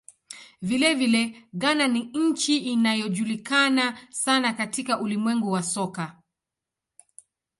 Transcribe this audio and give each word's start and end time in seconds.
Vilevile, 0.61 1.35
Ghana 1.53 1.87
ni 1.87 2.11
nchi 2.13 2.57
inayojulikana 2.57 3.97
sana 4.09 4.53
katika 4.53 4.99
ulimwengu 4.99 5.51
wa 5.51 5.63
soka. 5.63 6.21